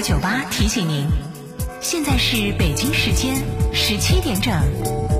[0.00, 1.06] 酒吧提醒您，
[1.80, 3.36] 现在是北京时间
[3.72, 5.19] 十七点整。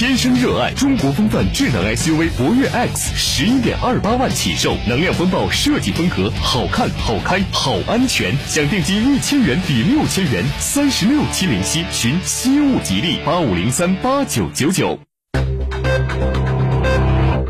[0.00, 8.34] 天生热爱中国风范智能 SUV 博越 X，十一点二八万起售，能量风暴设计风格，好看、好开、好安全。
[8.46, 14.98] 想定金一千元抵六千元，三十六期零息，寻西物吉利八五零三八九九九。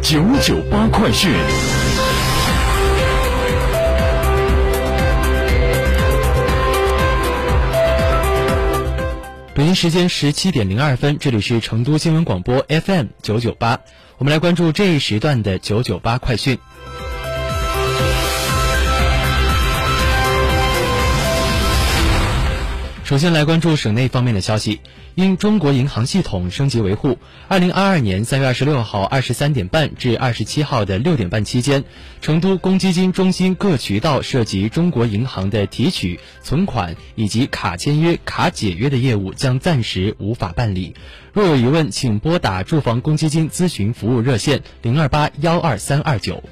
[0.03, 1.31] 九九八快讯。
[9.61, 13.81] 北京时间十七点零二分，这里是成都新闻广播 FM 九九八，
[14.17, 16.59] 我们来关注这一时段的九九八快讯。
[23.11, 24.81] 首先来关注省内方面的消息，
[25.17, 31.83] 因中国银行系统升级维护，二零二二年三月二十六号二十三点半至二十七号的六点半期间，
[32.21, 40.95] 成都公积金中心各渠道涉及中国银行的提取、存款以及卡签约、卡解约的业务将暂时无法办理。
[41.33, 46.45] 若有疑问，请拨打住房公积金咨询服务热线零二八幺二三二九。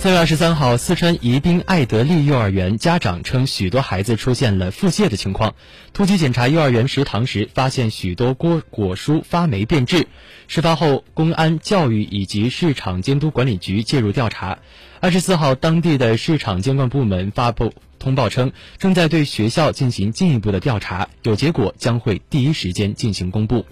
[0.00, 5.54] 三月二十三号，四川宜宾爱德利幼儿园家长称，许多孩子出现了腹泻的情况。
[5.92, 10.08] 突击检查幼儿园食堂时，发现许多果果蔬发霉变质。
[10.48, 14.60] 事发后，公安、教育以及市场监督管理局介入调查。
[15.00, 23.66] 二十四号，当地的市场监管部门发布通报称，正在对学校进行进一步的调查，有结果将会第一时间进行公布。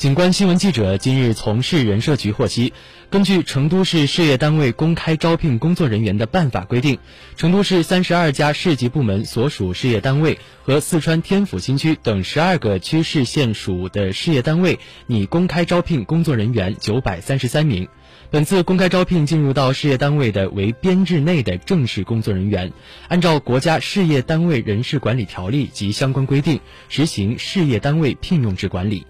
[0.00, 2.72] 警官新闻记者今日从市人社局获悉，
[3.10, 6.98] 根据成都市事业单位公开招聘工作人员的办法规定，
[7.36, 17.86] 成都市三十二家市级部门所属事业单位和四川天府新区等十二个区市县属的事业单位拟公开招聘工作人员九百三十三名。
[18.30, 22.72] 本次公开招聘进入到事业单位的为编制内的正式工作人员，
[23.08, 29.06] 按照国家事业单位人事管理条例及相关规定，实行事业单位聘用制管理。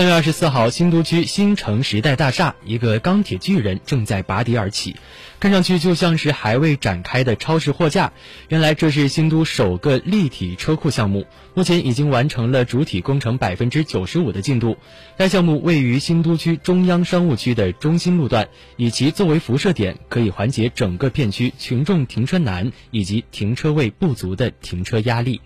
[0.00, 4.96] 三月二十四号，新都区新城时代大厦一个钢铁巨人正在拔地而起，
[5.38, 8.10] 看上去就像是还未展开的超市货架。
[8.48, 14.78] 原来这是新都首个立体车库项目，目前已经完成了主体工程百分之九十五的进度。
[15.18, 25.42] 该项目位于新都区中央商务区的中心路段，以其作为辐射点，可以缓解整个片区群众停车难以及停车位不足的停车压力。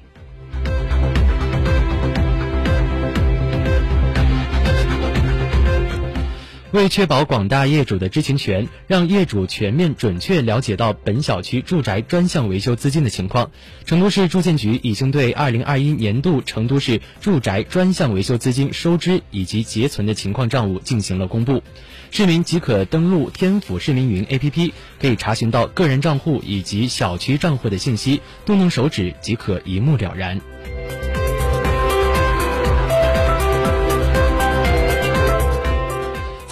[6.75, 13.53] 为确保广大业主的知情权，让业主全面准确了解到本小区住宅专项维修资金的情况，
[13.85, 21.63] 成都市住建局已经对二零二一年度成都市住宅专项维修资金收支以及结存的情况账务进行了公布。
[22.11, 30.41] 市民即可登录天府市民云 APP，可以查询到个人账户以及小区账户的信息，动动手指即可一目了然。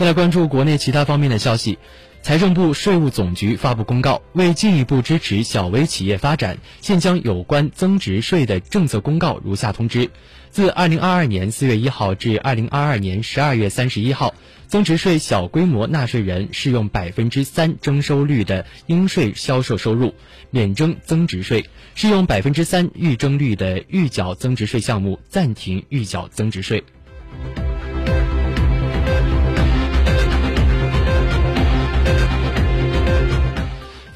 [0.03, 1.79] 再来关注国内其他方面的消息，
[2.23, 10.11] 财政部、税务总局发布公告，为进一步支持小微企业发展，现将有关增值税的政策公告如下通知：
[10.51, 14.35] 自二零二二年四月一号至二零二二年十二月三十一号，
[14.67, 20.17] 增值税小规模纳税人适用百分之三征收率的应税销售收入
[20.51, 21.63] 免征增值税；
[21.95, 26.83] 适用百分之三预征率的预缴增值税项目暂停预缴增值税。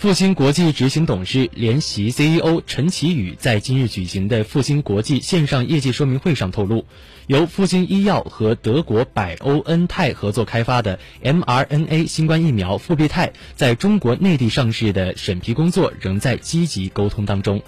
[0.07, 6.85] 复星国际执行董事、联席 CEO 陈启宇在今日举行的复星国际线上业绩说明会上透露，
[7.27, 17.61] 由复星医药和德国百欧恩泰合作开发的 mRNA 新冠疫苗复必泰在中国内地上市的审批工作仍在积极沟通当中。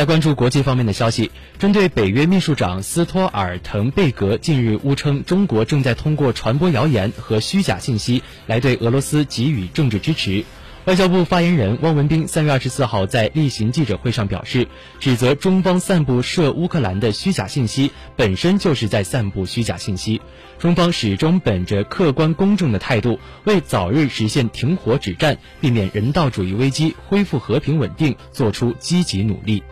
[0.00, 10.46] 来关注国际方面的消息，针对北约秘书长斯托尔滕贝格近日误称中国正在通过传播谣言和虚假信息来对俄罗斯给予政治支持，
[10.86, 14.68] 外交部发言人汪文斌三月二十四号在例行记者会上表示，
[15.00, 20.22] 指责中方散布涉乌克兰的虚假信息，本身就是在散布虚假信息。
[20.58, 29.62] 中方始终本着客观公正的态度，为早日实现停火止战、避免人道主义危机、恢复和平稳定做出积极努力。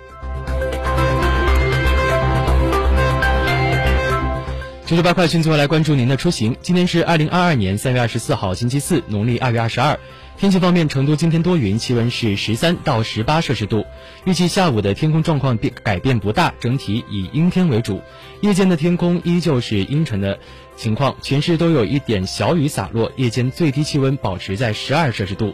[4.89, 6.57] 九九八快讯，最后来关注您的出行。
[6.63, 10.01] 今天是二零二二年三月二十四号，星期四，农历二月二十二。
[10.39, 13.85] 天气方面，成都今天多云，气温是十三到十八摄氏度。
[14.25, 18.01] 预计下午的天空状况变改变不大，整体以阴天为主。
[18.41, 20.39] 夜间的天空依旧是阴沉的
[20.75, 23.13] 情况，全市都有一点小雨洒落。
[23.17, 25.53] 夜间最低气温保持在十二摄氏度。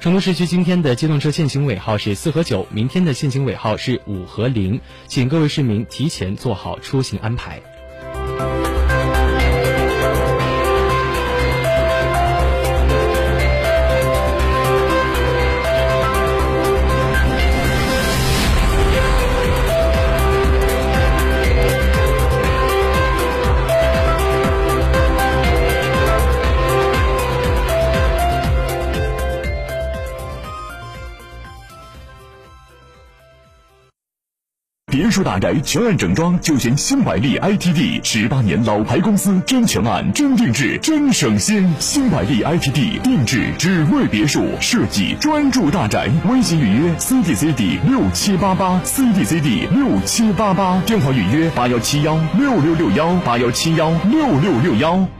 [0.00, 7.60] 成都市区今天的机动车限行尾号是四和九，明天的限行尾号是五和零，请各位市民提前做好出行安排。
[35.00, 41.72] 别墅大宅全案整装就选新百利 ITD，十八年老牌公司，真全案、真定制、真省心。
[41.78, 46.06] 新百利 ITD 定制只为别墅设计，专注大宅。
[46.28, 55.19] 微信预约 CDCD 六七八八，CDCD 六七八八，电话预约八幺七幺六六六幺八幺七幺六六六幺。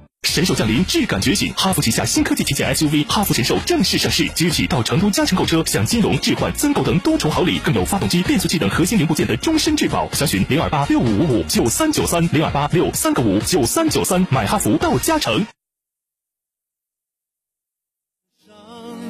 [0.23, 10.09] 神兽降临，质感觉醒，哈弗旗下新科技旗舰 SUV 哈弗神兽正式上市，即日起到成都嘉诚购车，享金融、置换、增购等多重好礼，更有发动机、变速器等核心零部件的终身质保。
[10.13, 15.45] 详询零二八六五五五九三九三零二八六三个五九三九三，买哈弗到嘉诚。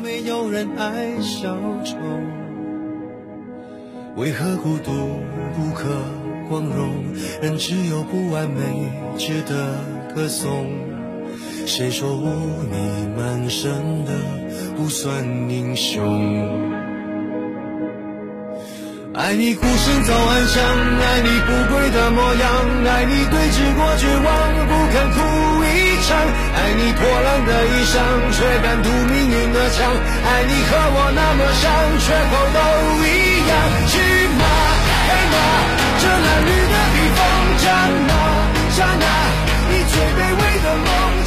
[0.01, 1.97] 没有人爱小丑，
[4.15, 5.19] 为何孤独
[5.55, 5.85] 不可
[6.49, 7.13] 光荣？
[7.43, 9.77] 人只有不完美值得
[10.15, 11.00] 歌颂。
[11.65, 12.25] 谁说污
[12.69, 13.71] 泥满身
[14.05, 14.11] 的
[14.75, 16.01] 不算英雄？
[19.13, 22.49] 爱你孤身走暗巷，爱你不跪的模样，
[22.85, 24.29] 爱你对峙过绝望，
[24.67, 25.17] 不肯哭
[25.63, 27.95] 一场，爱你破烂的衣裳，
[28.31, 29.79] 却敢堵命运的枪，
[30.25, 32.59] 爱你和我那么像，缺口都
[33.05, 33.07] 一
[33.47, 33.51] 样。
[33.87, 33.93] 去
[34.39, 34.43] 吗？
[35.07, 35.35] 爱吗？
[35.99, 37.19] 这褴褛的披风，
[37.63, 37.67] 战
[38.07, 38.11] 吗？
[38.71, 39.05] 刹那，
[39.69, 41.20] 你最卑微的梦。